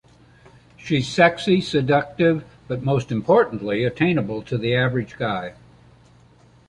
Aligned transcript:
She's 0.77 1.07
sexy, 1.07 1.61
seductive, 1.61 2.43
but 2.67 2.81
most 2.81 3.11
importantly 3.11 3.83
'attainable' 3.83 4.41
to 4.45 4.57
the 4.57 4.73
average 4.73 5.15
guy. 5.19 5.53